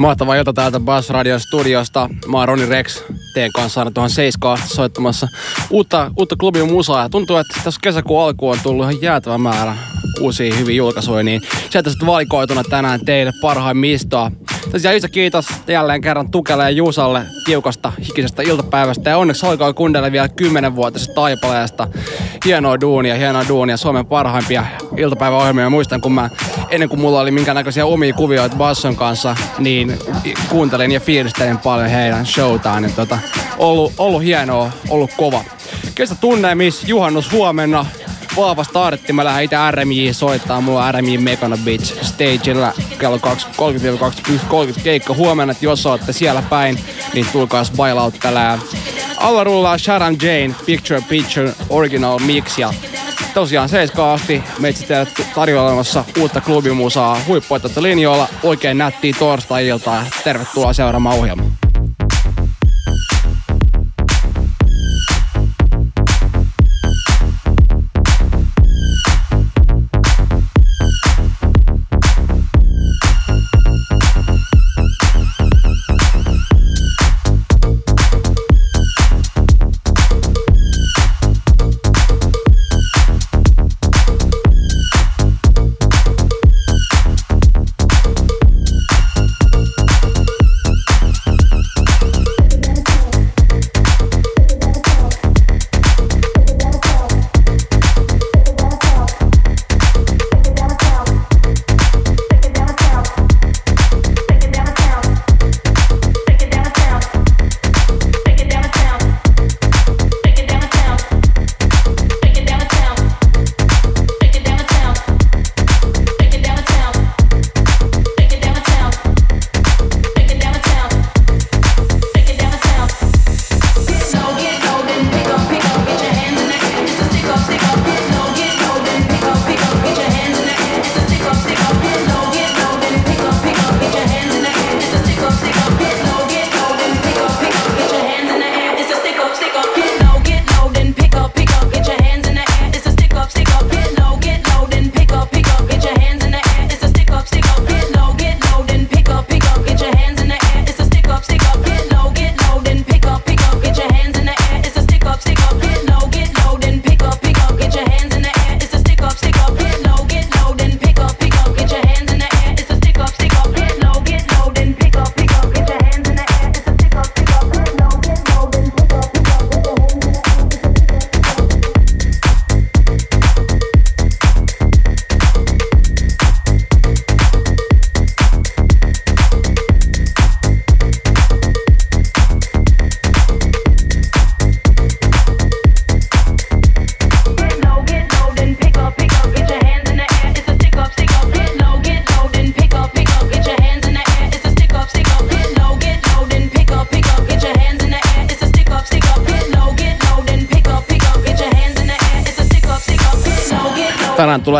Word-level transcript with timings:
Mahtavaa 0.00 0.36
jota 0.36 0.52
täältä 0.52 0.80
Bass 0.80 1.10
Radio 1.10 1.38
studiosta. 1.38 2.08
Mä 2.26 2.38
oon 2.38 2.48
Roni 2.48 2.66
Rex, 2.66 3.02
teen 3.34 3.52
kanssa 3.52 3.80
aina 3.80 3.90
tuohon 3.90 4.10
Seiskaan 4.10 4.58
soittamassa 4.66 5.28
uutta, 5.70 6.10
uutta 6.16 6.36
klubin 6.36 6.72
musaa. 6.72 7.02
Ja 7.02 7.08
tuntuu, 7.08 7.36
että 7.36 7.60
tässä 7.64 7.80
kesäkuun 7.82 8.22
alkuun 8.22 8.52
on 8.52 8.58
tullut 8.62 8.84
ihan 8.84 9.02
jäätävä 9.02 9.38
määrä 9.38 9.74
uusia 10.20 10.54
hyviä 10.54 10.76
julkaisuja, 10.76 11.22
niin 11.22 11.42
sieltä 11.70 11.90
sitten 11.90 12.06
valikoituna 12.06 12.64
tänään 12.64 13.04
teille 13.04 13.32
parhaimmistoa. 13.42 14.30
Tosiaan 14.72 14.96
iso 14.96 15.08
kiitos 15.08 15.46
jälleen 15.66 16.00
kerran 16.00 16.30
Tukelle 16.30 16.62
ja 16.62 16.70
Juusalle 16.70 17.22
tiukasta 17.44 17.92
hikisestä 18.08 18.42
iltapäivästä 18.42 19.10
ja 19.10 19.18
onneksi 19.18 19.46
olkoon 19.46 19.74
kundelle 19.74 20.12
vielä 20.12 20.26
10-vuotisesta 20.26 21.14
taipaleesta. 21.14 21.88
Hienoa 22.44 22.80
duunia, 22.80 23.14
hienoa 23.14 23.48
duunia, 23.48 23.76
Suomen 23.76 24.06
parhaimpia 24.06 24.64
iltapäiväohjelmia. 24.96 25.70
Muistan, 25.70 26.00
kun 26.00 26.12
mä 26.12 26.30
ennen 26.70 26.88
kuin 26.88 27.00
mulla 27.00 27.20
oli 27.20 27.30
minkäännäköisiä 27.30 27.86
omia 27.86 28.14
kuvioita 28.14 28.56
Basson 28.56 28.96
kanssa, 28.96 29.36
niin 29.58 29.98
kuuntelin 30.48 30.92
ja 30.92 31.00
fiilistelin 31.00 31.58
paljon 31.58 31.88
heidän 31.88 32.26
showtaan. 32.26 32.84
Ja 32.84 32.90
tota, 32.96 33.18
ollut, 33.58 33.92
ollut 33.98 34.22
hienoa, 34.22 34.70
ollut 34.88 35.10
kova. 35.16 35.44
Kestä 35.94 36.14
tunneemis, 36.20 36.88
juhannus 36.88 37.32
huomenna, 37.32 37.86
vahva 38.36 38.64
startti. 38.64 39.12
Mä 39.12 39.24
lähden 39.24 39.44
itse 39.44 39.56
RMJ 39.70 40.12
soittaa. 40.12 40.56
On 40.56 40.94
RMJ 40.94 41.18
Megana 41.18 41.56
Beach 41.64 42.04
stagella 42.04 42.72
kello 42.98 43.16
20-21.30 43.16 44.80
keikka 44.82 45.14
huomenna. 45.14 45.52
Että 45.52 45.64
jos 45.64 45.86
olette 45.86 46.12
siellä 46.12 46.42
päin, 46.42 46.84
niin 47.14 47.26
bailaut 47.76 48.14
tällä. 48.20 48.58
Alla 49.16 49.44
rullaa 49.44 49.78
Sharon 49.78 50.16
Jane 50.22 50.54
Picture 50.66 51.02
Picture 51.08 51.52
Original 51.68 52.18
Mix 52.18 52.58
ja 52.58 52.74
tosiaan 53.34 53.68
7 53.68 54.08
asti 54.08 54.42
meitä 54.58 54.80
teille 54.88 55.06
tarjoilemassa 55.34 56.04
uutta 56.18 56.40
klubimusaa 56.40 57.20
huippuotettu 57.26 57.82
linjoilla. 57.82 58.28
Oikein 58.42 58.78
nättiä 58.78 59.14
torstai-iltaa. 59.18 60.04
Tervetuloa 60.24 60.72
seuraamaan 60.72 61.18
ohjelmaa. 61.18 61.49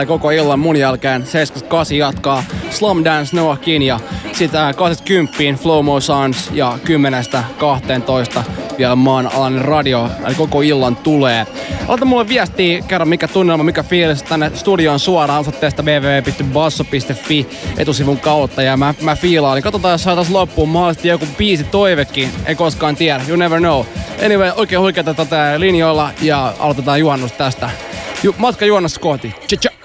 Tulee 0.01 0.19
koko 0.19 0.31
illan 0.31 0.59
mun 0.59 0.77
jälkeen. 0.77 1.27
78 1.27 1.99
jatkaa 1.99 2.45
Slum 2.71 3.05
Dance 3.05 3.37
Noahkin 3.37 3.83
ja 3.83 4.01
sitä 4.33 4.75
80 4.77 5.63
Flow 5.63 5.85
Mo 5.85 6.01
Sounds 6.01 6.51
ja 6.53 6.79
10-12 8.37 8.41
vielä 8.79 8.97
maan 8.97 9.31
alainen 9.35 9.65
radio. 9.65 10.11
Eli 10.27 10.35
koko 10.35 10.63
illan 10.63 10.97
tulee. 10.97 11.47
Ota 11.89 12.05
mulle 12.05 12.29
viestiä, 12.29 12.83
kerro 12.89 13.07
mikä 13.07 13.29
tunnelma, 13.29 13.65
mikä 13.65 13.83
fiilis 13.83 14.23
tänne 14.23 14.51
studioon 14.55 14.99
suoraan 14.99 15.41
osoitteesta 15.41 15.83
www.basso.fi 15.83 17.49
etusivun 17.77 18.19
kautta 18.19 18.63
ja 18.63 18.77
mä, 18.77 18.95
mä 19.03 19.17
fiilaan. 19.17 19.63
Katsotaan, 19.63 19.93
jos 19.93 20.03
saataisiin 20.03 20.35
loppuun 20.35 20.69
mahdollisesti 20.69 21.09
joku 21.09 21.27
biisi 21.39 21.65
toivekin. 21.65 22.31
Ei 22.47 22.55
koskaan 22.55 22.97
tiedä, 22.97 23.21
you 23.29 23.37
never 23.37 23.59
know. 23.59 23.85
Anyway, 24.25 24.53
oikein 24.57 24.81
huikeata 24.81 25.15
tätä 25.15 25.55
linjoilla 25.61 26.11
ja 26.23 26.55
aloitetaan 26.59 27.01
juhannus 27.01 27.33
tästä. 27.33 27.71
Ju- 28.23 28.35
matka 28.39 28.65
juonnossa 28.65 29.01
kohti. 29.01 29.35
Tcha 29.49 29.71
Alla 29.71 29.80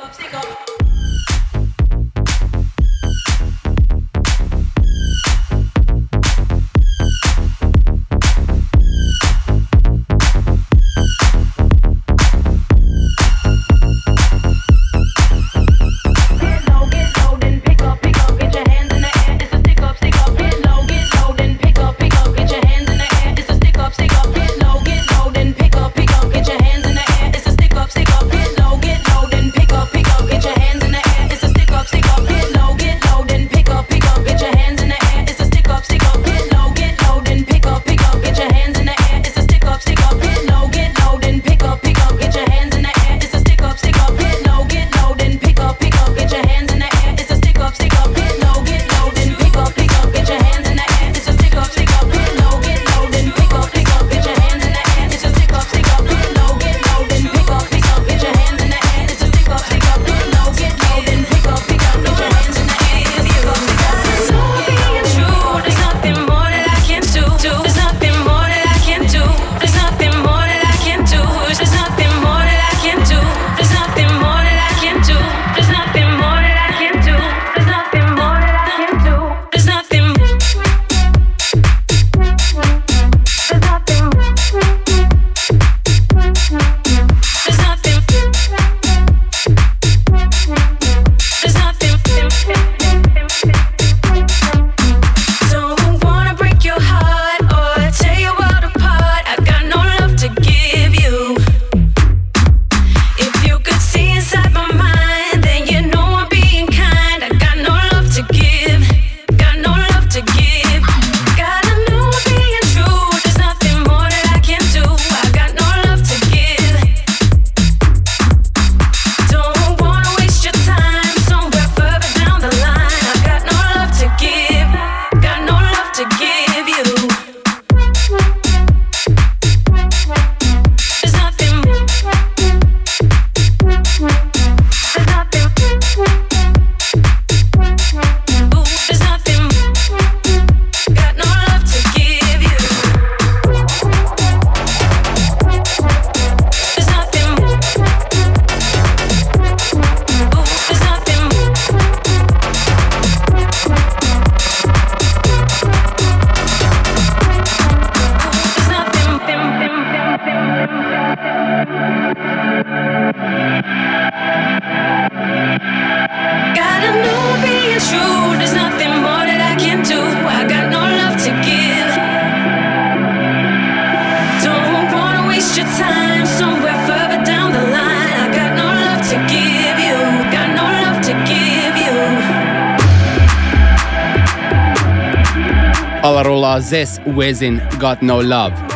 Wezin 187.06 187.62
Got 187.80 188.02
No 188.02 188.22
Love. 188.22 188.75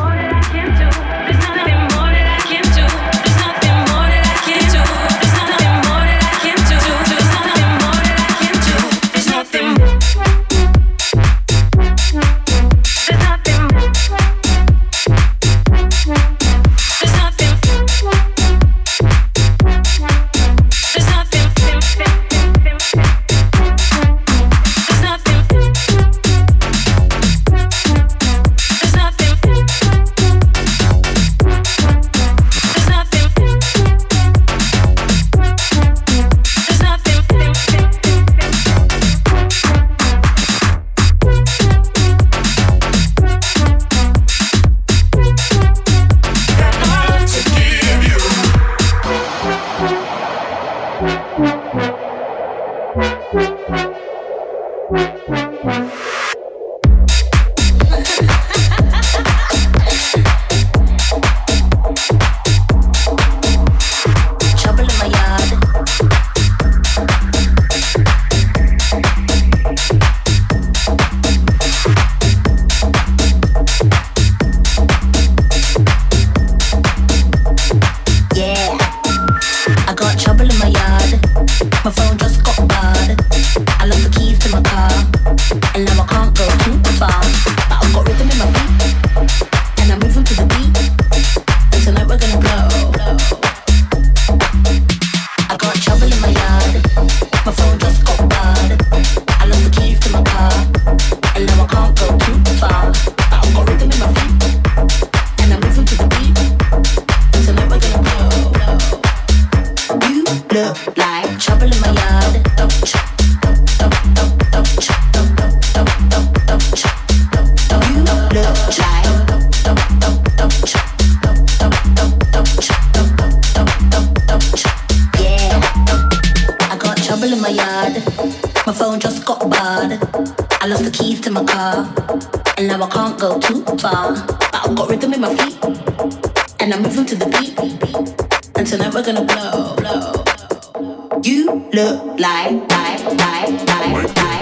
so 138.69 138.77
never 138.77 139.01
gonna 139.01 139.23
blow, 139.25 139.75
blow. 139.77 141.21
You 141.23 141.67
look 141.73 142.19
like, 142.19 142.51
like, 142.69 143.03
like, 143.03 143.67
like, 143.67 144.15
like. 144.15 144.38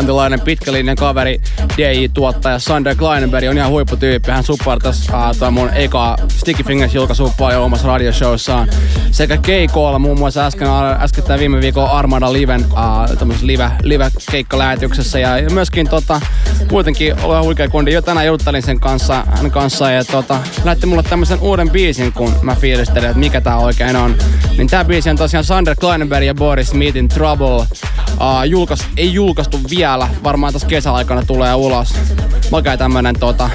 Hollantilainen 0.00 0.40
pitkälinjan 0.40 0.96
kaveri, 0.96 1.40
DJ-tuottaja 1.76 2.58
Sander 2.58 2.96
Kleinenberg 2.96 3.48
on 3.48 3.56
ihan 3.56 3.70
huipputyyppi. 3.70 4.30
Hän 4.30 4.44
supportas 4.44 5.08
uh, 5.42 5.50
mun 5.50 5.70
eka 5.74 6.16
Sticky 6.28 6.62
Fingers 6.62 6.94
julkaisuppaa 6.94 7.52
jo 7.52 7.64
omassa 7.64 7.88
radioshowssaan. 7.88 8.68
Sekä 9.10 9.36
keikoilla 9.36 9.98
muun 9.98 10.18
muassa 10.18 10.46
äsken, 10.46 10.68
äsken 11.00 11.38
viime 11.38 11.60
viikon 11.60 11.90
Armada 11.90 12.32
Liven 12.32 12.64
uh, 12.72 13.32
live, 13.42 13.70
live 13.82 14.10
keikkalähetyksessä 14.30 15.18
ja 15.18 15.50
myöskin 15.52 15.88
tota, 15.88 16.20
muutenkin 16.70 17.20
olen 17.22 17.44
huikea 17.44 17.68
kundi. 17.68 17.92
Jo 17.92 18.02
tänään 18.02 18.26
juttelin 18.26 18.62
sen 18.62 18.80
kanssa, 18.80 19.24
hänen 19.30 19.50
kanssaan 19.50 19.94
ja 19.94 20.04
tota, 20.04 20.38
lähti 20.64 20.86
mulle 20.86 21.02
tämmöisen 21.02 21.40
uuden 21.40 21.70
biisin, 21.70 22.12
kun 22.12 22.34
mä 22.42 22.54
fiilistelin, 22.54 23.08
että 23.08 23.18
mikä 23.18 23.40
tää 23.40 23.58
oikein 23.58 23.96
on. 23.96 24.16
Niin 24.56 24.68
tää 24.68 24.84
biisi 24.84 25.10
on 25.10 25.16
tosiaan 25.16 25.44
Sander 25.44 25.76
Kleinenberg 25.80 26.26
ja 26.26 26.34
Boris 26.34 26.68
Smithin 26.68 27.08
Trouble. 27.08 27.66
Uh, 28.14 28.88
ei 28.96 29.12
julkaistu 29.12 29.60
vielä, 29.70 30.08
varmaan 30.24 30.52
tässä 30.52 30.68
kesäaikana 30.68 31.22
tulee 31.26 31.54
ulos. 31.54 31.94
Makea 32.50 32.76
tämmönen 32.76 33.18
tota, 33.20 33.50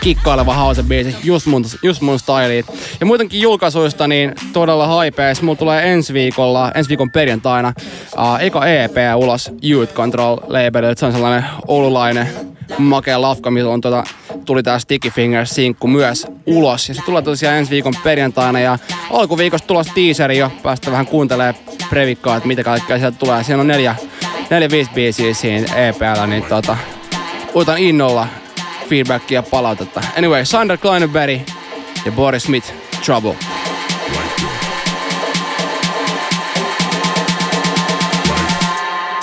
kikkaileva 0.00 0.54
house 0.54 0.82
biisi, 0.82 1.16
just 1.24 1.46
mun, 1.46 1.64
just 1.82 2.00
mun 2.00 2.18
styliin. 2.18 2.64
Ja 3.00 3.06
muutenkin 3.06 3.40
julkaisuista 3.40 4.08
niin 4.08 4.34
todella 4.52 4.86
haipees. 4.86 5.42
Mulla 5.42 5.58
tulee 5.58 5.92
ensi 5.92 6.12
viikolla, 6.12 6.72
ensi 6.72 6.88
viikon 6.88 7.10
perjantaina, 7.10 7.72
uh, 8.18 8.40
eka 8.40 8.66
EP 8.66 8.94
ulos 9.16 9.50
Youth 9.62 9.94
Control 9.94 10.36
label. 10.46 10.94
Se 10.96 11.06
on 11.06 11.12
sellainen 11.12 11.44
oululainen 11.68 12.28
makea 12.78 13.20
lafka, 13.20 13.50
millä 13.50 13.72
on 13.72 13.80
tota, 13.80 14.04
tuli 14.44 14.62
tää 14.62 14.78
Sticky 14.78 15.10
Fingers 15.10 15.50
sinkku 15.50 15.88
myös 15.88 16.26
ulos. 16.46 16.88
Ja 16.88 16.94
se 16.94 17.02
tulee 17.02 17.22
tosiaan 17.22 17.56
ensi 17.56 17.70
viikon 17.70 17.94
perjantaina 18.04 18.60
ja 18.60 18.78
alkuviikosta 19.10 19.66
tulos 19.66 19.86
teaseri 19.86 20.38
jo. 20.38 20.52
Päästä 20.62 20.90
vähän 20.90 21.06
kuuntelee 21.06 21.54
previkkaa, 21.90 22.36
että 22.36 22.46
mitä 22.46 22.64
kaikkea 22.64 22.98
sieltä 22.98 23.18
tulee. 23.18 23.44
Siellä 23.44 23.60
on 23.60 23.68
neljä, 23.68 23.94
neljä 24.50 24.70
viisi 24.70 24.90
biisiä 24.94 25.34
siinä 25.34 25.74
EPllä, 25.74 26.26
niin 26.26 26.44
tota, 26.44 26.76
otan 27.54 27.78
innolla 27.78 28.26
feedbackia 28.88 29.38
ja 29.38 29.42
palautetta. 29.42 30.00
Anyway, 30.18 30.44
Sander 30.44 30.78
Kleinenberg 30.78 31.40
ja 32.04 32.12
Boris 32.12 32.42
Smith, 32.42 32.72
Trouble. 33.04 33.36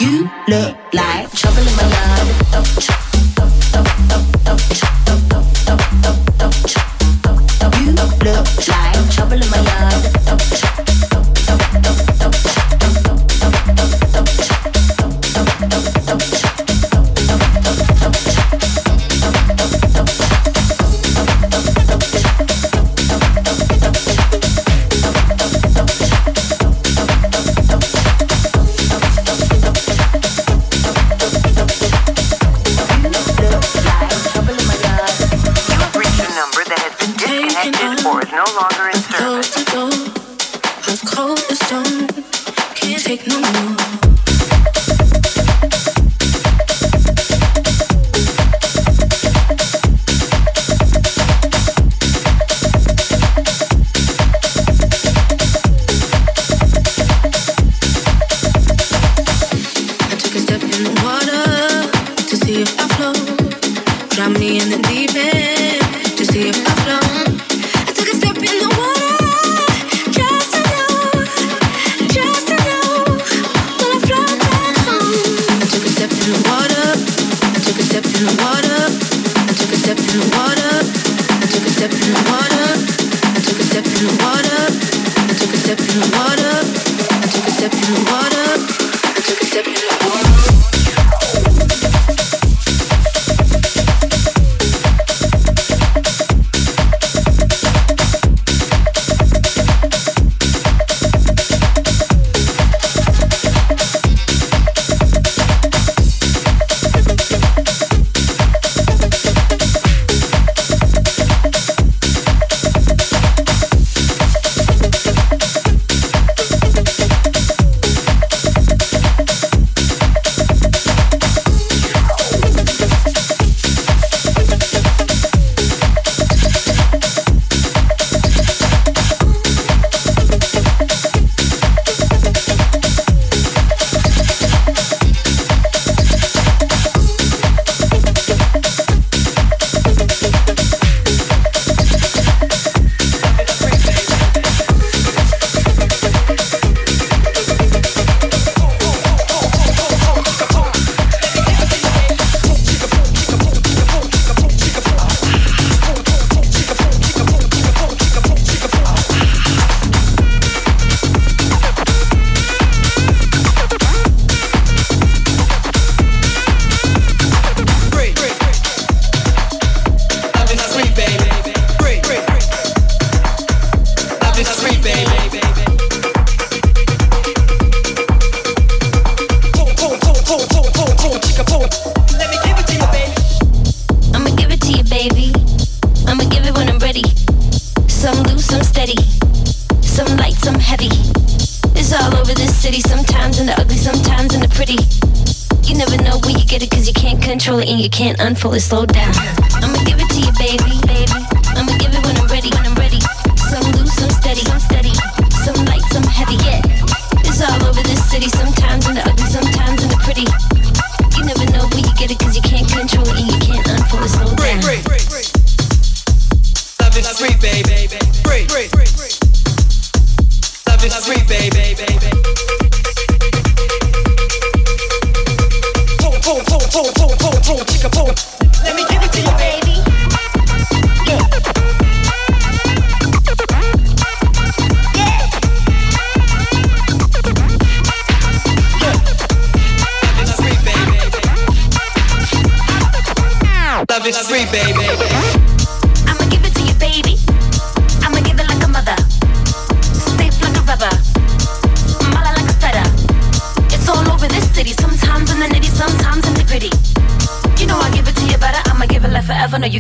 You 0.02 0.30
look 0.48 0.78
like 0.94 1.32
trouble 1.42 1.62
in 1.62 1.76
my 1.76 1.90
life. 1.90 2.07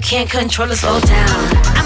can't 0.07 0.29
control 0.29 0.71
us, 0.71 0.85
old 0.85 1.03
down. 1.03 1.76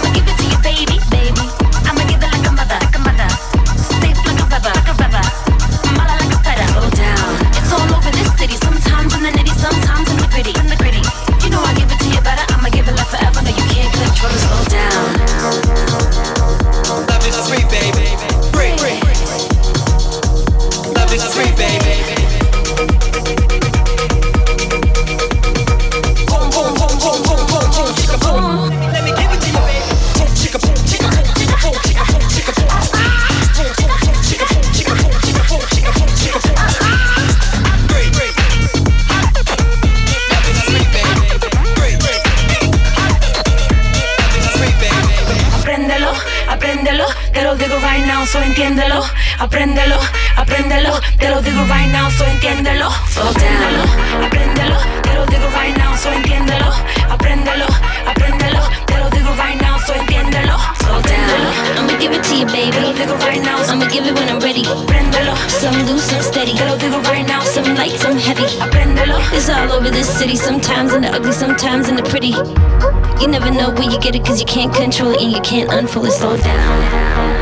get 74.02 74.16
it 74.16 74.24
cause 74.24 74.40
you 74.40 74.46
can't 74.46 74.74
control 74.74 75.12
it 75.12 75.22
and 75.22 75.32
you 75.32 75.40
can't 75.42 75.72
unfold 75.72 76.06
it. 76.06 76.12
Slow 76.12 76.36
down. 76.36 77.41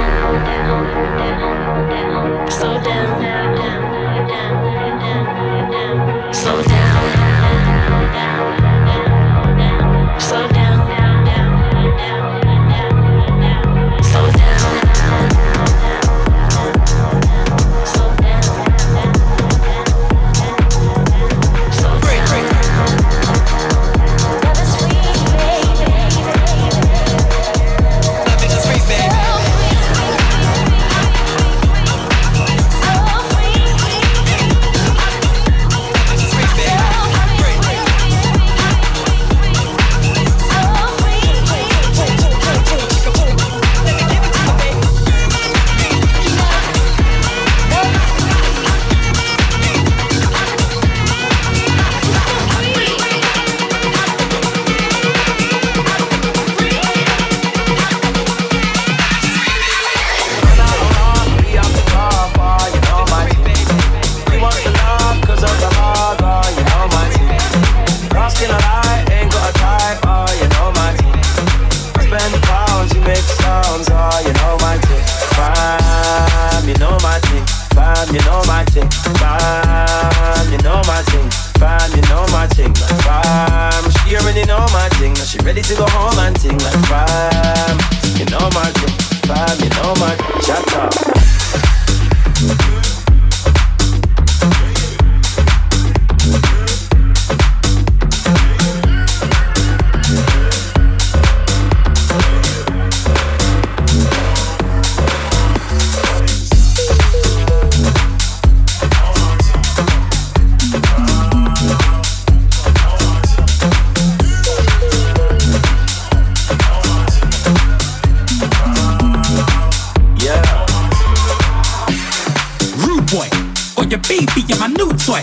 your 123.91 124.01
baby 124.09 124.45
and 124.53 124.61
my 124.61 124.69
new 124.69 124.93
toy. 125.07 125.21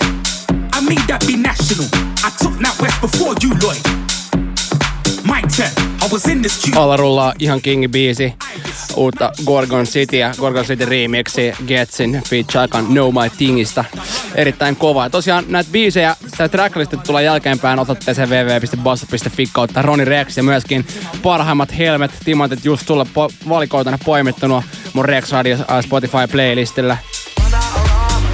I 0.73 0.81
made 0.81 1.07
that 1.07 1.23
be 1.27 1.37
national. 1.37 1.87
I 2.23 2.29
took 2.43 2.55
that 2.59 2.75
west 2.81 3.01
before 3.01 3.35
you, 3.43 3.51
Lloyd. 3.61 3.81
My 5.23 5.41
turn. 5.55 5.87
Alla 6.75 6.97
rullaa 6.97 7.33
ihan 7.39 7.61
king 7.61 7.87
biisi. 7.91 8.33
Uutta 8.95 9.31
Gorgon 9.45 9.85
City 9.85 10.17
ja 10.17 10.33
Gorgon 10.37 10.65
City 10.65 10.85
remixi 10.85 11.53
Getsin 11.67 12.21
Feature 12.29 12.87
No 12.87 13.11
My 13.11 13.29
Thingista. 13.37 13.85
Erittäin 14.35 14.75
kova. 14.75 15.03
Ja 15.03 15.09
tosiaan 15.09 15.45
näitä 15.47 15.69
biisejä, 15.71 16.15
tämä 16.37 16.49
tracklistit 16.49 17.03
tulee 17.03 17.23
jälkeenpäin 17.23 17.79
osoitteeseen 17.79 18.29
www.bassa.fi 18.29 19.49
kautta 19.51 19.81
Roni 19.81 20.05
Rex 20.05 20.37
ja 20.37 20.43
myöskin 20.43 20.87
parhaimmat 21.23 21.77
helmet, 21.77 22.11
timantit 22.25 22.65
just 22.65 22.85
tulla 22.85 23.03
po- 23.03 23.49
valikoitana 23.49 23.97
poimittunut 24.05 24.63
mun 24.93 25.05
Rex 25.05 25.31
Radio 25.31 25.55
äh, 25.55 25.83
Spotify 25.83 26.27
playlistillä. 26.31 26.97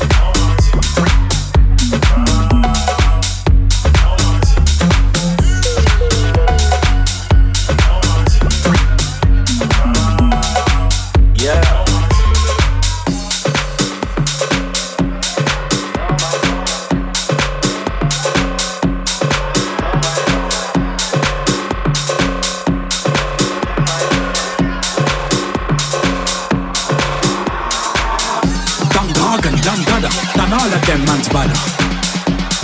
on 0.00 0.56
to 0.56 1.27
them 30.88 31.04
man's 31.04 31.28
bada. 31.28 31.52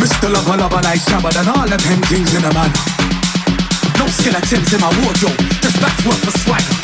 Mr. 0.00 0.32
Lover 0.32 0.56
Lover 0.56 0.80
like 0.82 1.00
Shabba, 1.00 1.28
and 1.36 1.48
all 1.48 1.68
them 1.68 2.00
things 2.08 2.32
in 2.34 2.42
a 2.42 2.52
man. 2.54 2.72
No 3.98 4.06
skeletons 4.08 4.72
in 4.72 4.80
my 4.80 4.88
wardrobe, 5.04 5.36
just 5.60 5.78
that's 5.80 6.00
worth 6.06 6.24
for 6.24 6.34
swagger. 6.40 6.76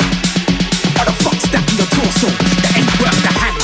What 0.97 1.07
the 1.09 1.15
fuck's 1.23 1.49
that 1.49 1.65
in 1.71 1.77
your 1.77 1.89
torso? 1.97 2.29
That 2.61 2.77
ain't 2.77 2.93
worth 3.01 3.21
the 3.25 3.33
hanger. 3.41 3.60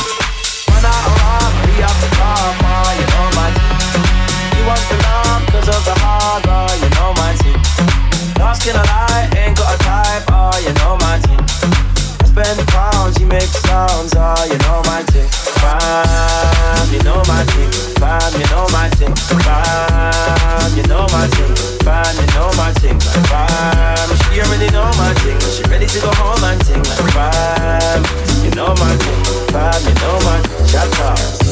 Home 26.78 26.86
and 26.86 26.86
ting. 26.86 27.06
Like, 27.06 27.14
fam, 27.14 28.44
you 28.44 28.52
know 28.52 28.68
my 28.68 28.96
thing. 28.98 29.48
Fam, 29.52 29.88
you 29.88 29.94
know 30.02 30.20
my 30.24 30.66
shut 30.68 31.00
up. 31.00 31.47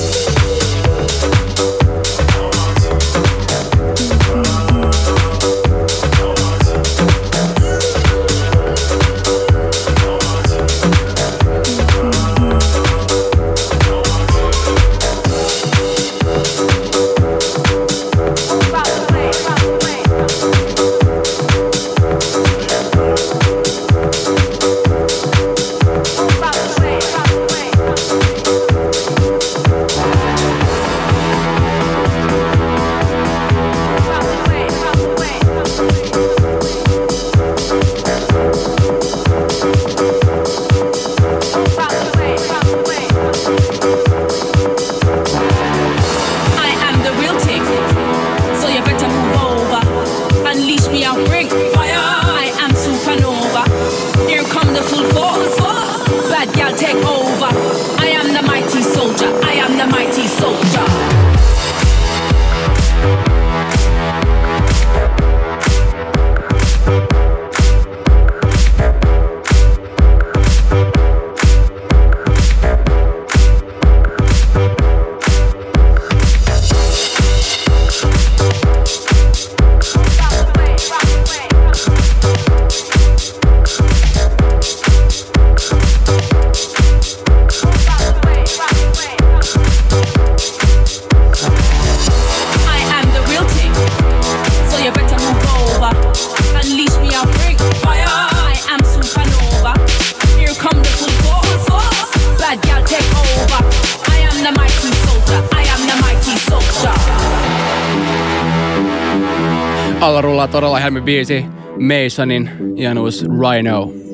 Todella 110.48 110.80
helmi 110.80 111.02
biisi 111.02 111.46
Masonin 111.80 112.50
Janus 112.76 113.26
Rhino. 113.40 114.05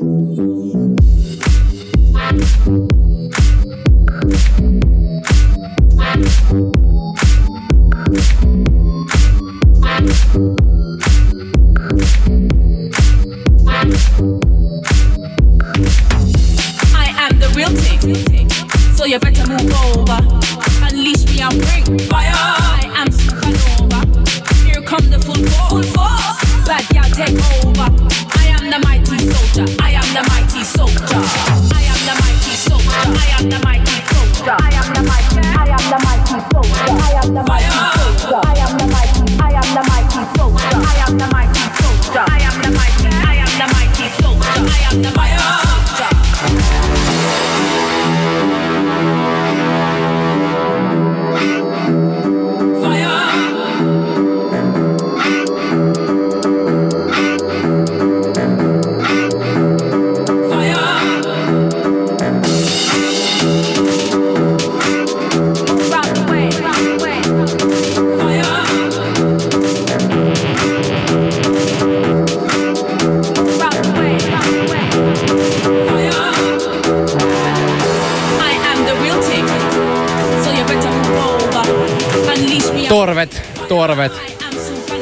Torvet, 82.90 83.42
Torvet. 83.70 84.12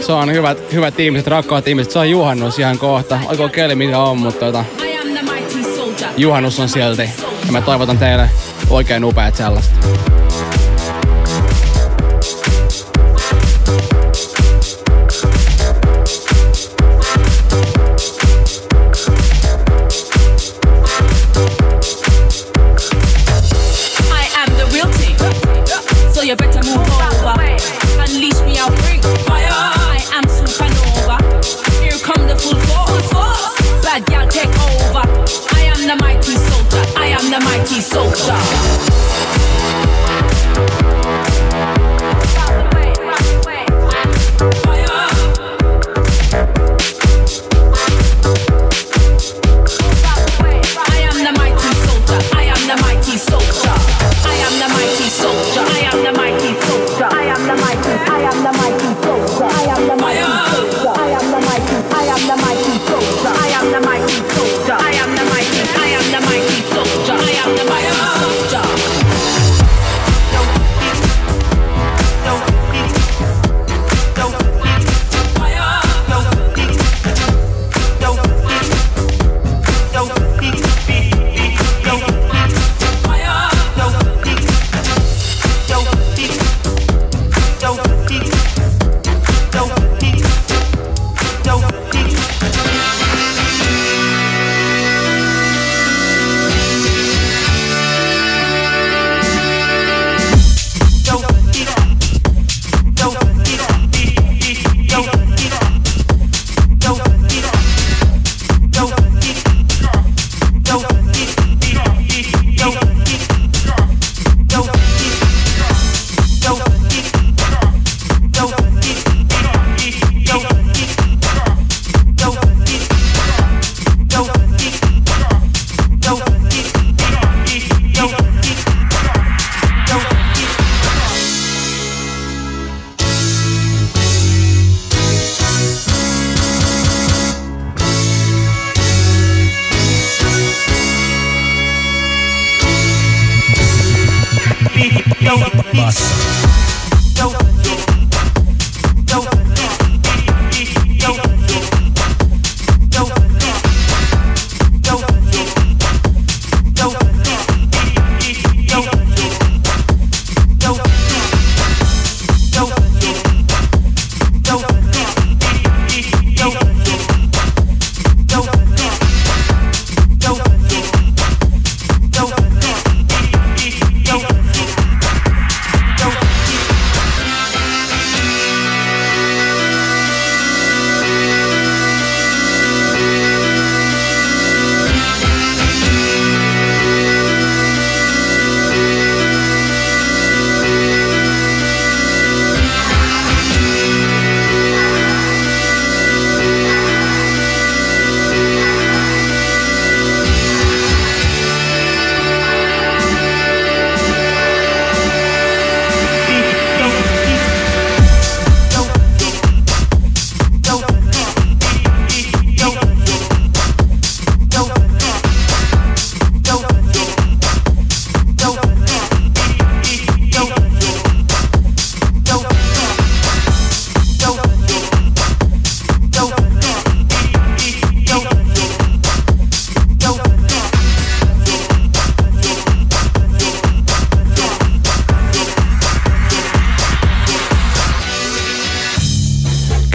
Se 0.02 0.12
on 0.12 0.32
hyvät, 0.32 0.58
hyvät 0.74 1.00
ihmiset, 1.00 1.28
rakkaat 1.28 1.68
ihmiset. 1.68 1.94
Se 1.94 2.00
on 2.00 2.10
juhannus 2.10 2.60
ihan 2.60 2.78
kohta. 2.78 3.20
Oiko 3.26 3.50
keli 3.50 3.76
mikä 3.76 4.00
on, 4.00 4.18
mutta 4.18 4.46
tota, 4.46 4.66
juhannus 6.18 6.60
on 6.60 6.70
silti. 6.70 7.10
Ja 7.46 7.52
mä 7.52 7.62
toivotan 7.62 7.98
teille 7.98 8.30
oikein 8.70 9.04
upeat 9.04 9.36
sellaista. 9.36 9.76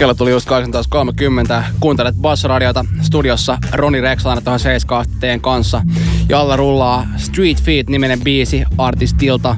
Kello 0.05 0.13
tuli 0.13 0.31
just 0.31 0.49
18.30. 0.49 1.63
Kuuntelet 1.79 2.15
Bass-radiota 2.15 2.85
studiossa 3.01 3.57
Roni 3.71 4.01
Rex 4.01 4.25
aina 4.25 4.41
tuohon 4.41 4.59
7 4.59 5.05
teen 5.19 5.41
kanssa. 5.41 5.81
Ja 6.29 6.39
alla 6.39 6.55
rullaa 6.55 7.07
Street 7.17 7.61
Feet 7.61 7.89
niminen 7.89 8.19
biisi 8.21 8.63
artistilta 8.77 9.55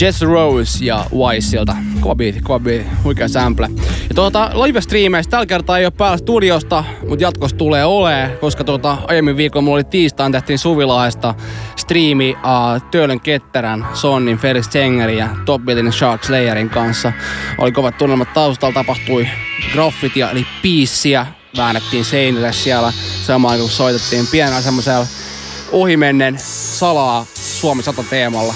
Jess 0.00 0.22
Rose 0.22 0.84
ja 0.84 1.04
Wiseilta. 1.14 1.76
Kova 2.00 2.14
biisi, 2.14 2.40
kova 2.40 2.60
biisi, 2.60 2.86
huikea 3.04 3.28
sample. 3.28 3.68
Ja 4.08 4.14
tuota, 4.14 4.50
live-striimeistä 4.54 5.30
tällä 5.30 5.46
kertaa 5.46 5.78
ei 5.78 5.84
ole 5.84 5.92
päällä 5.96 6.16
studiosta, 6.16 6.84
mutta 7.08 7.24
jatkossa 7.24 7.56
tulee 7.56 7.84
olee, 7.84 8.38
koska 8.40 8.64
tuota, 8.64 8.98
aiemmin 9.08 9.36
viikolla 9.36 9.64
mulla 9.64 9.76
oli 9.76 9.84
tiistain 9.84 10.32
tehtiin 10.32 10.58
Suvilaista 10.58 11.34
striimi 11.86 12.36
uh, 12.38 12.90
Töölön 12.90 13.20
Ketterän, 13.20 13.86
Sonnin, 13.94 14.38
Felix 14.38 14.68
Tengerin 14.68 15.18
ja 15.18 15.28
Top 15.44 15.62
Billin 15.62 15.92
Shark 15.92 16.24
Slayerin 16.24 16.70
kanssa. 16.70 17.12
Oli 17.58 17.72
kovat 17.72 17.98
tunnelmat 17.98 18.32
taustalla, 18.32 18.74
tapahtui 18.74 19.28
graffitia 19.72 20.30
eli 20.30 20.46
piissiä, 20.62 21.26
väännettiin 21.56 22.04
seinille 22.04 22.52
siellä 22.52 22.92
samaan 23.22 23.58
kun 23.58 23.68
soitettiin 23.68 24.26
pienellä 24.26 24.60
semmoisella 24.60 25.06
ohimennen 25.72 26.36
salaa 26.38 27.26
Suomi 27.34 27.82
100 27.82 28.02
teemalla. 28.10 28.54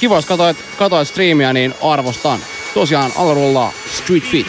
Kiva, 0.00 0.14
jos 0.14 0.26
katsoit, 0.26 0.56
katsoit 0.78 1.08
striimiä, 1.08 1.52
niin 1.52 1.74
arvostan. 1.82 2.40
Tosiaan 2.74 3.12
alla 3.16 3.34
rullaa 3.34 3.72
Street 3.86 4.24
Feet. 4.24 4.46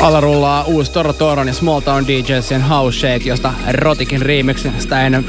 Alla 0.00 0.20
rullaa 0.20 0.64
uusi 0.64 0.92
Toro 0.92 1.12
Toron 1.12 1.48
ja 1.48 1.54
Small 1.54 1.80
Town 1.80 2.06
DJsien 2.06 2.62
House 2.62 2.98
Shake, 2.98 3.28
josta 3.28 3.52
Rotikin 3.72 4.22
remix. 4.22 4.66
Sitä 4.78 5.06
ennen 5.06 5.24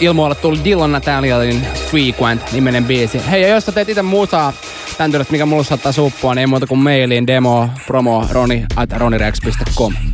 ilmoilla 0.00 0.34
tuli 0.34 0.60
Dylan 0.64 0.92
Natalianin 0.92 1.66
Frequent 1.90 2.52
nimenen 2.52 2.84
biisi. 2.84 3.20
Hei, 3.30 3.42
ja 3.42 3.48
jos 3.48 3.66
sä 3.66 3.72
teet 3.72 3.88
itse 3.88 4.02
musaa 4.02 4.52
tän 4.98 5.10
tyylistä, 5.10 5.32
mikä 5.32 5.46
mulla 5.46 5.64
saattaa 5.64 5.92
suppua, 5.92 6.34
niin 6.34 6.40
ei 6.40 6.46
muuta 6.46 6.66
kuin 6.66 6.80
mailiin 6.80 7.26
demo 7.26 7.68
promo 7.86 8.26
roni 8.30 8.64
at 8.76 8.92
ronirex.com. 8.92 10.13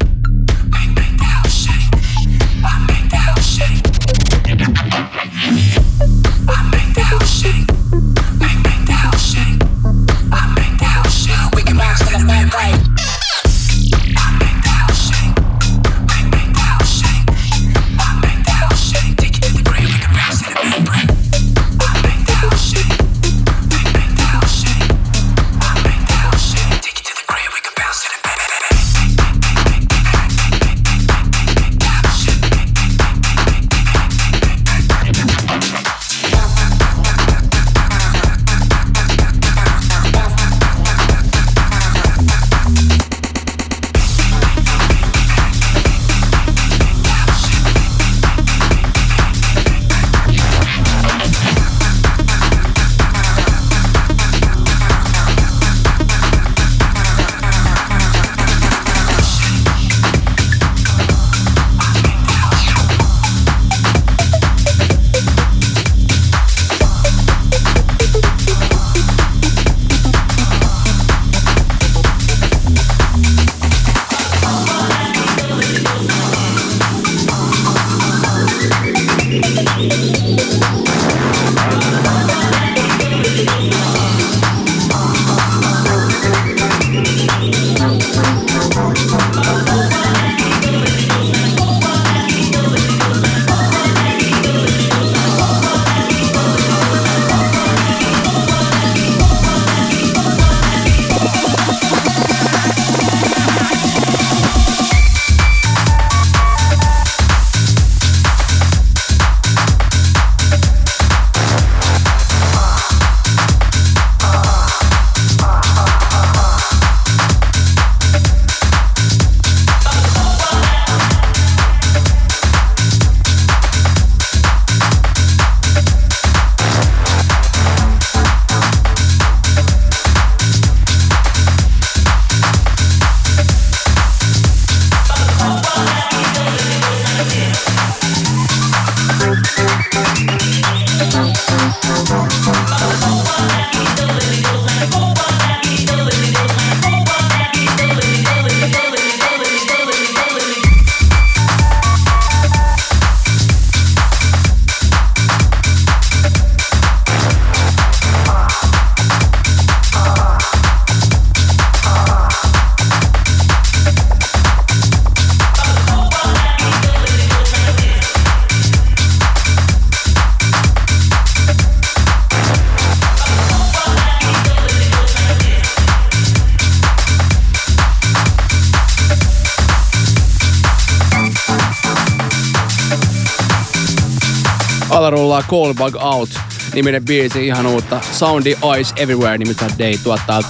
Rullaa 185.49 185.75
Call 185.75 185.75
Bug 185.75 185.97
Out 186.03 186.31
niminen 186.75 187.05
biisi, 187.05 187.47
ihan 187.47 187.67
uutta 187.67 188.01
Soundy 188.13 188.57
Eyes 188.75 188.93
Everywhere 188.97 189.39
nimittäin 189.39 189.79
Day 189.79 189.99
tuottaa. 190.05 190.41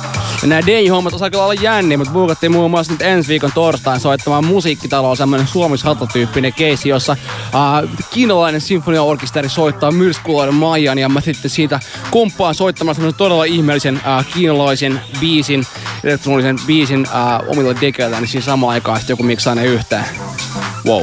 Ja 0.43 0.49
nämä 0.49 0.67
Day-hommat 0.67 1.15
osaa 1.15 1.31
kyllä 1.31 1.45
olla 1.45 1.55
jänniä, 1.55 1.99
mutta 1.99 2.13
buukattiin 2.13 2.53
muun 2.53 2.71
muassa 2.71 2.93
nyt 2.93 3.03
ensi 3.03 3.29
viikon 3.29 3.53
torstain 3.53 4.01
soittamaan 4.01 4.45
musiikkitaloon 4.45 5.17
semmoinen 5.17 5.47
suomis 5.47 5.85
tyyppinen 6.13 6.53
keissi, 6.53 6.89
jossa 6.89 7.13
äh, 7.13 7.91
kiinalainen 8.11 8.61
sinfoniaorkesteri 8.61 9.49
soittaa 9.49 9.91
myrskuloiden 9.91 10.55
Maijan 10.55 10.99
ja 10.99 11.09
mä 11.09 11.21
sitten 11.21 11.51
siitä 11.51 11.81
komppaan 12.11 12.55
soittamaan 12.55 12.95
semmoisen 12.95 13.19
todella 13.19 13.45
ihmeellisen 13.45 14.01
äh, 14.07 14.27
kiinalaisen 14.35 15.01
biisin, 15.21 15.67
elektronisen 16.05 16.59
biisin 16.67 17.07
äh, 17.07 17.49
omilla 17.49 17.81
dekeillä, 17.81 18.21
niin 18.21 18.29
siinä 18.29 18.45
samaan 18.45 18.73
aikaan 18.73 18.99
sitten 18.99 19.13
joku 19.13 19.23
miksaa 19.23 19.55
ne 19.55 19.65
yhteen. 19.65 20.05
Wow. 20.87 21.03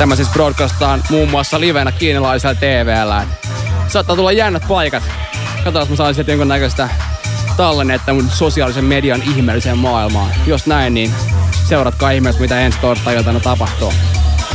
Tämä 0.00 0.16
siis 0.16 0.28
broadcastaan 0.28 1.02
muun 1.10 1.30
muassa 1.30 1.60
livenä 1.60 1.92
kiinalaisella 1.92 2.54
TVllä. 2.54 3.26
Saattaa 3.88 4.16
tulla 4.16 4.32
jännät 4.32 4.62
paikat. 4.68 5.02
Katsotaan, 5.56 5.82
jos 5.82 5.88
mä 5.88 5.96
saan 5.96 6.14
sieltä 6.14 6.30
jonkunnäköistä 6.30 6.88
tallennetta 7.56 8.12
mun 8.12 8.30
sosiaalisen 8.30 8.84
median 8.84 9.22
ihmeelliseen 9.22 9.78
maailmaan. 9.78 10.30
Jos 10.46 10.66
näin, 10.66 10.94
niin 10.94 11.14
seuratkaa 11.68 12.10
ihmeessä, 12.10 12.40
mitä 12.40 12.60
ensi 12.60 12.78
torstai 12.78 13.24
tapahtuu. 13.42 13.92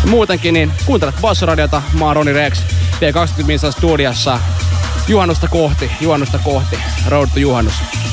Ja 0.03 0.09
muutenkin, 0.09 0.53
niin 0.53 0.71
kuuntelet 0.85 1.15
Bassoradiota. 1.21 1.81
Mä 1.99 2.05
oon 2.05 2.15
Roni 2.15 2.33
Rex. 2.33 2.61
P20 2.95 3.43
Minsa 3.45 3.71
studiossa. 3.71 4.39
Juhannusta 5.07 5.47
kohti, 5.47 5.91
juhannusta 6.01 6.39
kohti. 6.43 6.79
Road 7.07 7.29
to 7.33 7.39
juhannus. 7.39 8.04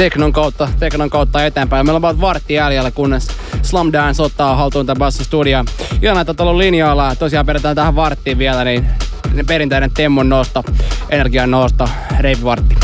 Teknon 0.00 0.32
kautta, 0.32 0.68
teknon 0.78 1.10
kautta 1.10 1.44
eteenpäin. 1.44 1.86
Meillä 1.86 1.96
on 1.96 2.02
vaan 2.02 2.20
vartti 2.20 2.54
jäljellä, 2.54 2.90
kunnes 2.90 3.28
Slum 3.62 3.92
Dance 3.92 4.22
ottaa 4.22 4.56
haltuun 4.56 4.86
tämän 4.86 4.98
Basso 4.98 5.24
Studio. 5.24 5.64
Ihan 6.02 6.20
että 6.20 6.34
tuolla 6.34 6.58
linjoilla, 6.58 7.16
tosiaan 7.16 7.46
pidetään 7.46 7.76
tähän 7.76 7.96
varttiin 7.96 8.38
vielä, 8.38 8.64
niin 8.64 8.86
perinteinen 9.46 9.90
Temmon 9.90 10.28
nosto, 10.28 10.64
energian 11.10 11.50
nosto, 11.50 11.88
reipivartti. 12.20 12.79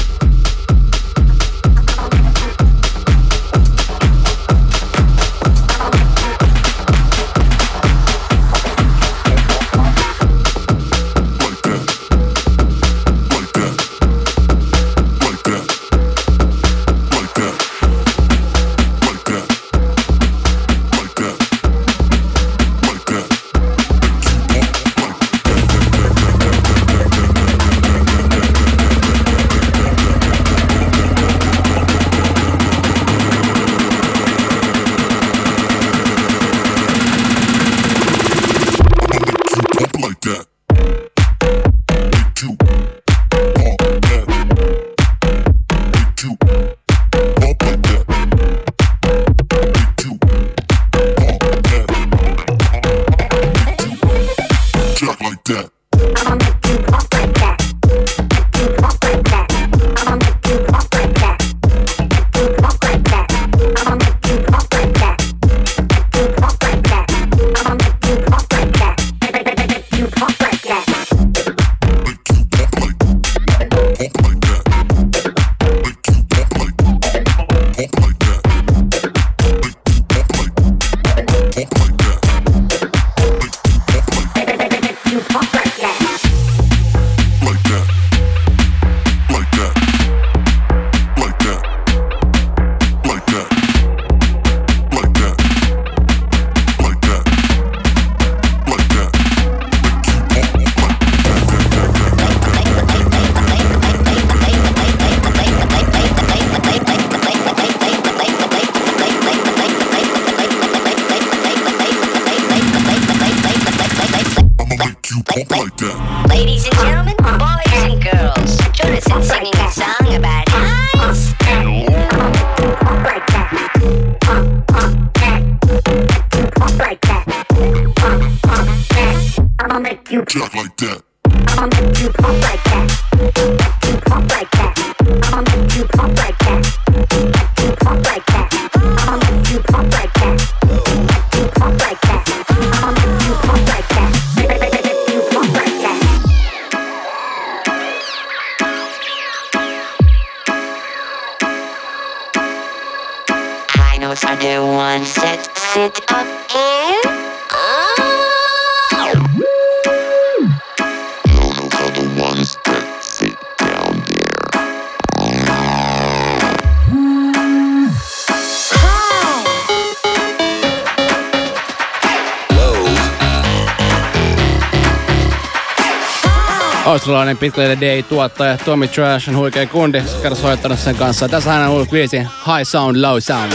Australialainen 176.87 177.37
pitkälle 177.37 177.78
day-tuottaja 177.80 178.59
Tommy 178.59 178.89
Trash 178.89 179.28
on 179.28 179.37
huikea 179.37 179.66
kundi, 179.66 180.03
kerran 180.22 180.37
soittanut 180.37 180.78
sen 180.78 180.97
kanssa. 180.97 181.28
Tässä 181.28 181.51
hän 181.51 181.62
on 181.62 181.74
ollut 181.74 181.93
High 182.22 182.62
Sound, 182.64 182.97
Low 183.03 183.18
Sound. 183.20 183.53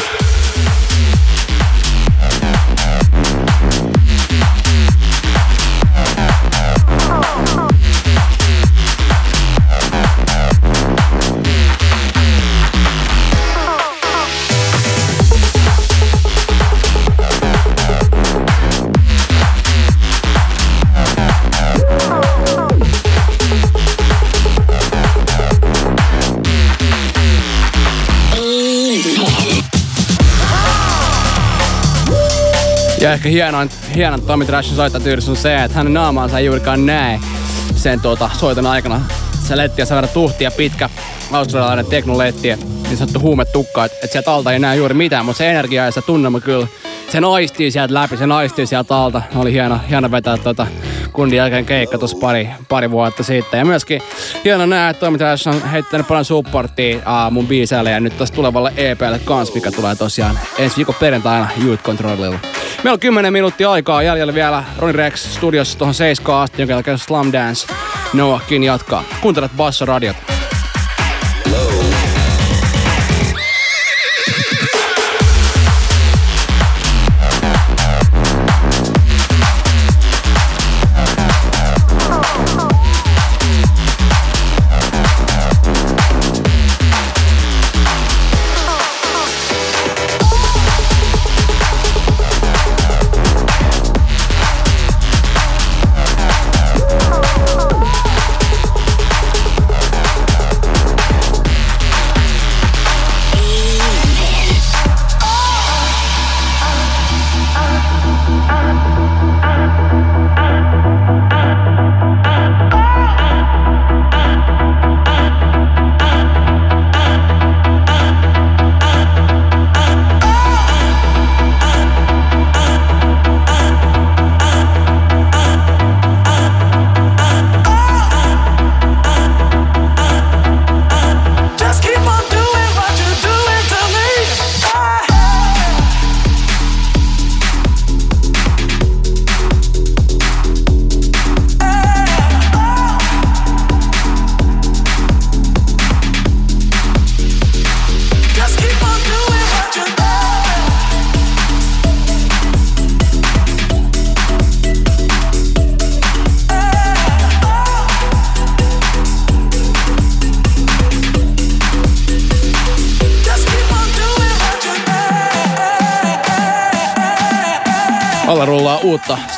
Ja 33.02 33.14
ehkä 33.14 33.30
hienoin, 33.30 33.70
hienoin 33.96 34.22
Tommy 34.22 34.46
Trashin 34.46 34.76
soittatyydys 34.76 35.30
on 35.30 35.36
se, 35.36 35.64
että 35.64 35.78
hänen 35.78 35.94
naamaansa 35.94 36.40
ei 36.40 36.46
juurikaan 36.46 36.86
näe 36.86 37.20
sen 37.76 38.02
tuota, 38.02 38.30
soiton 38.40 38.66
aikana. 38.66 39.02
Se 39.44 39.58
letti 39.58 39.82
ja 39.82 39.86
sen 39.86 39.96
verran 39.96 40.14
tuhtia 40.14 40.52
pitkä 40.52 40.90
australialainen 41.32 41.86
teknoletti, 41.86 42.56
niin 42.56 42.98
sanottu 42.98 43.20
huumetukka, 43.20 43.86
että 43.86 43.98
et 44.04 44.12
sieltä 44.12 44.34
alta 44.34 44.54
ei 44.54 44.60
näe 44.60 44.76
juuri 44.76 44.94
mitään, 44.94 45.26
mutta 45.26 45.38
se 45.38 45.50
energia 45.50 45.86
ja 45.86 45.92
se 45.92 46.02
tunnelma 46.02 46.40
kyllä, 46.40 46.68
se 47.10 47.22
naistii 47.22 47.72
sieltä 47.72 47.94
läpi, 47.94 48.18
se 48.18 48.28
naistii 48.28 48.66
sieltä 48.66 48.98
alta. 48.98 49.22
Oli 49.36 49.54
hieno, 49.54 49.80
hieno 49.90 50.12
vetää 50.12 50.38
tuota 50.38 50.68
kundin 51.14 51.38
jälkeen 51.38 51.66
keikka 51.66 51.98
tuossa 51.98 52.18
pari, 52.22 52.50
pari 52.70 52.92
vuotta 52.92 53.24
sitten. 53.24 53.58
Ja 53.58 53.66
myöskin 53.66 54.02
hieno 54.46 54.66
nähdä, 54.66 54.90
että 54.90 55.00
toimittaja 55.00 55.36
on 55.48 55.70
heittänyt 55.70 56.08
paljon 56.08 56.26
supporttia 56.26 56.98
uh, 56.98 57.32
mun 57.32 57.48
biiseille 57.48 57.92
ja 57.92 58.00
nyt 58.00 58.18
tässä 58.18 58.36
tulevalle 58.36 58.74
EPlle 58.78 59.20
kans, 59.26 59.54
mikä 59.54 59.72
tulee 59.72 59.96
tosiaan 59.96 60.40
ensi 60.58 60.78
viikon 60.78 60.96
perjantaina 61.00 61.50
Youth 61.64 61.84
Controlilla. 61.84 62.61
Meillä 62.84 62.94
on 62.94 63.00
10 63.00 63.34
minuuttia 63.34 63.72
aikaa 63.72 64.04
jäljellä 64.04 64.34
vielä 64.34 64.64
Ronnie 64.78 64.98
Rex 64.98 65.34
studiossa 65.34 65.78
tuohon 65.78 65.94
7 65.94 66.42
asti, 66.42 66.62
jonka 66.62 66.74
jälkeen 66.74 66.98
Slum 66.98 67.34
Dance 67.34 67.74
Noahkin 68.14 68.64
jatkaa. 68.64 69.04
Kuuntelet 69.22 69.52
Basso 69.58 69.86
Radiota. 69.86 70.31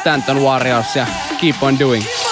Stanton 0.03 0.41
Warriors 0.41 0.95
ja 0.95 1.07
Keep 1.39 1.63
on 1.63 1.79
Doing. 1.79 2.22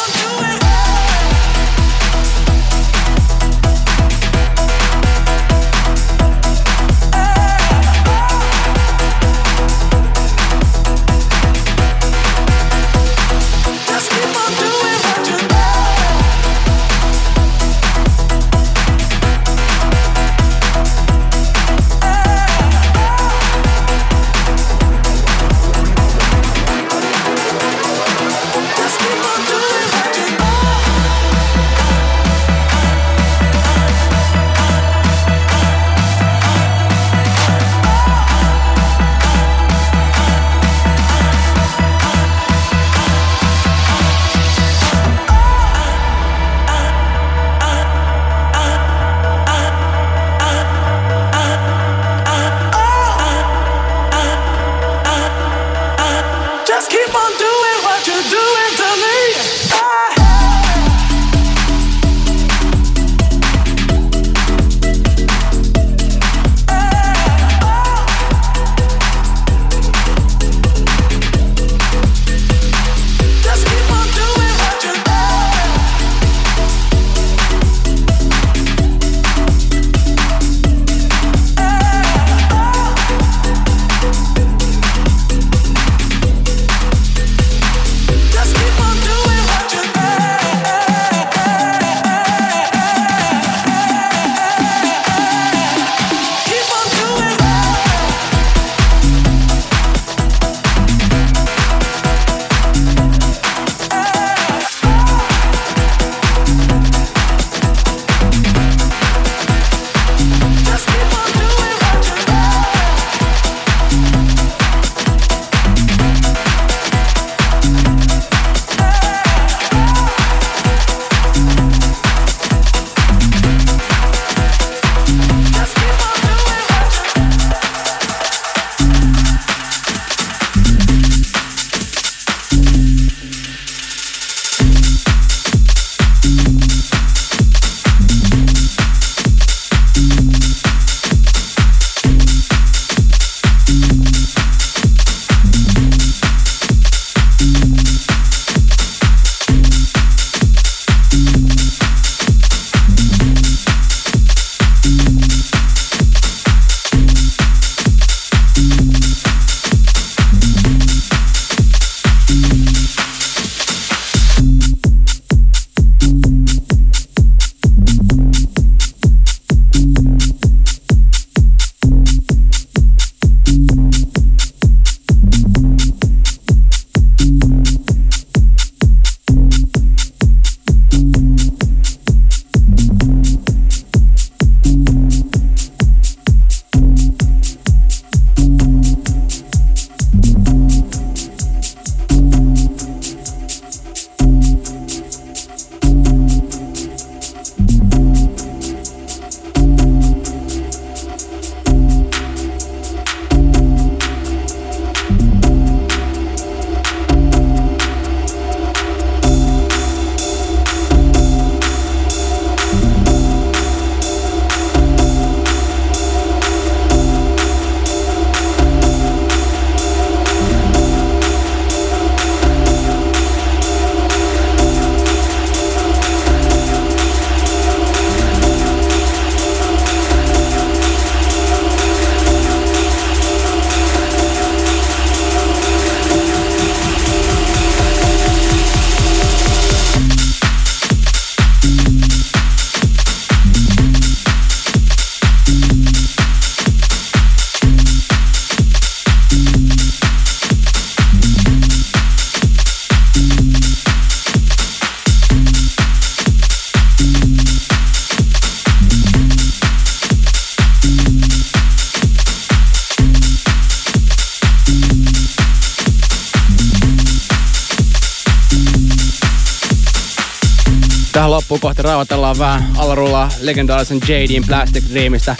Tähän 271.21 271.31
loppuun 271.31 271.59
kohti 271.59 271.81
rauhoitellaan 271.81 272.37
vähän 272.39 272.67
alarullaa 272.77 273.29
legendaarisen 273.41 273.99
JDin 274.07 274.43
Plastic 274.47 274.83
Dreamista. 274.93 275.35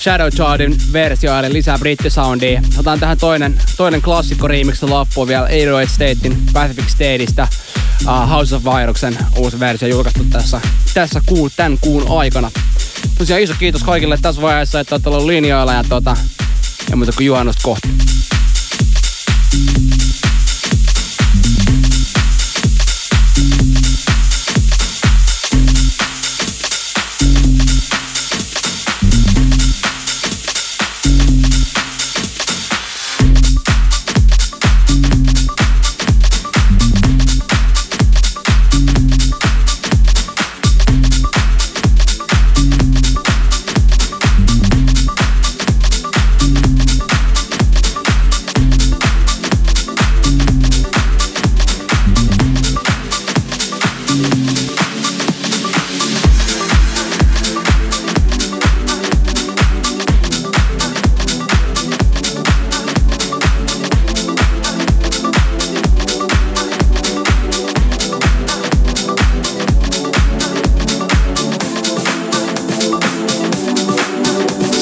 Shadow 0.00 0.28
Chardin 0.28 0.76
versio 0.92 1.38
eli 1.38 1.52
lisää 1.52 1.78
brittisoundia. 1.78 2.62
Otan 2.78 3.00
tähän 3.00 3.18
toinen, 3.18 3.58
toinen 3.76 4.02
klassikko 4.02 4.48
remix 4.48 4.82
loppuun 4.82 5.28
vielä 5.28 5.46
808 5.46 5.94
Statein 5.94 6.36
Pacific 6.52 6.88
Stateista. 6.88 7.48
Uh, 8.02 8.30
House 8.30 8.56
of 8.56 8.64
Viruksen 8.64 9.18
uusi 9.36 9.60
versio 9.60 9.88
julkaistu 9.88 10.24
tässä, 10.24 10.60
tässä 10.94 11.20
kuun, 11.26 11.50
tämän 11.56 11.78
kuun 11.80 12.18
aikana. 12.18 12.50
Tosiaan 13.18 13.42
iso 13.42 13.54
kiitos 13.58 13.82
kaikille 13.82 14.18
tässä 14.22 14.42
vaiheessa, 14.42 14.80
että 14.80 14.94
olette 14.94 15.08
ollut 15.08 15.26
linjoilla 15.26 15.72
ja 15.72 15.84
tota, 15.88 16.16
ei 16.90 16.96
muuta 16.96 17.12
kuin 17.12 17.26
juhannusta 17.26 17.62
kohti. 17.62 17.88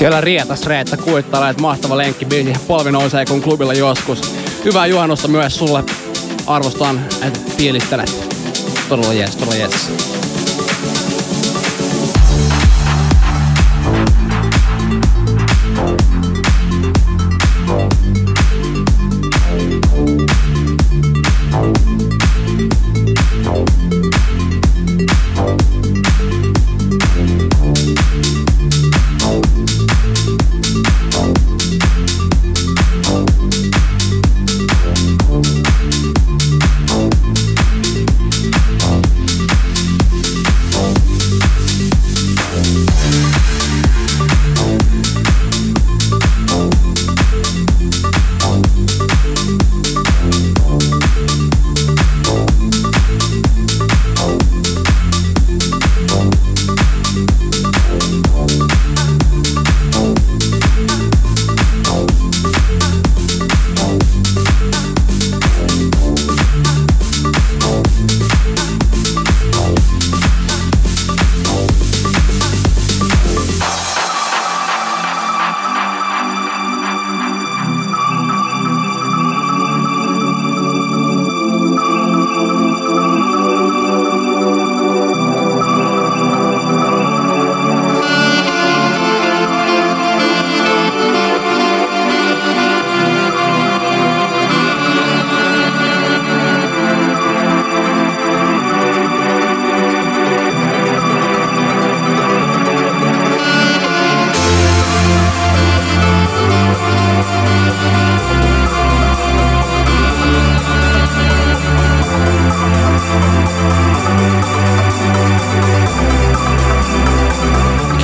Siellä 0.02 0.20
rietas 0.20 0.66
Reetta 0.66 0.96
kuittailee, 0.96 1.50
että 1.50 1.62
mahtava 1.62 1.96
lenkkibiisi. 1.96 2.52
Polvi 2.66 2.92
nousee 2.92 3.24
kun 3.26 3.42
klubilla 3.42 3.74
joskus. 3.74 4.34
Hyvää 4.64 4.86
juhannusta 4.86 5.28
myös 5.28 5.56
sulle. 5.56 5.84
Arvostan, 6.46 7.06
että 7.26 7.40
fiilistelet. 7.56 8.34
Todella 8.88 9.12
jes, 9.12 9.36
todella 9.36 9.54
jes. 9.54 10.21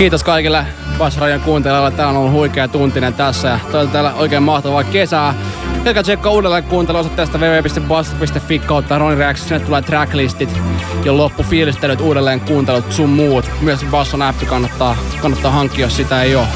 Kiitos 0.09 0.25
kaikille 0.25 0.67
Bassradion 0.99 1.41
kuuntelijoille. 1.41 1.91
Tää 1.91 2.09
on 2.09 2.17
ollut 2.17 2.33
huikea 2.33 2.69
tuntinen 2.69 3.15
tässä 3.15 3.49
ja 3.49 3.59
toivotan 3.63 3.89
teille 3.89 4.13
oikein 4.13 4.43
mahtavaa 4.43 4.85
kesää. 4.85 5.35
Käykää 5.85 6.03
tsekkaa 6.03 6.33
uudelleen 6.33 6.65
kuuntelu 6.65 6.99
osoitteesta 6.99 7.39
www.bass.fi 7.39 8.59
kautta 8.59 8.99
Ronny 8.99 9.19
Reaction. 9.19 9.49
Sinne 9.49 9.67
tulee 9.67 9.83
tracklistit 9.83 10.61
ja 11.05 11.17
loppufiilistelyt, 11.17 12.01
uudelleen 12.01 12.41
kuuntelut 12.41 12.93
sun 12.93 13.11
muut. 13.11 13.51
Myös 13.61 13.85
Basson 13.91 14.23
appi 14.23 14.47
kannattaa, 14.47 14.97
kannattaa 15.23 15.51
hankkia, 15.51 15.87
jos 15.87 15.97
sitä 15.97 16.23
ei 16.23 16.37
ole. 16.37 16.47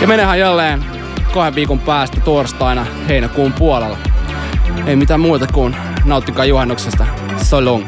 Ja 0.00 0.06
menehän 0.06 0.38
jälleen 0.38 0.84
kahden 1.34 1.54
viikon 1.54 1.78
päästä 1.78 2.20
torstaina 2.20 2.86
heinäkuun 3.08 3.52
puolella. 3.52 3.98
Ei 4.86 4.96
mitään 4.96 5.20
muuta 5.20 5.46
kuin 5.52 5.76
nauttikaa 6.04 6.44
juhannuksesta. 6.44 7.06
So 7.42 7.64
long. 7.64 7.84